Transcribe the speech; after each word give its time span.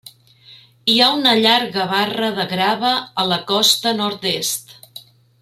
Hi 0.93 0.95
ha 0.99 1.09
una 1.17 1.33
llarga 1.39 1.85
barra 1.91 2.31
de 2.39 2.47
grava 2.55 2.95
a 3.25 3.27
la 3.35 3.39
costa 3.53 3.95
nord-est. 4.01 4.75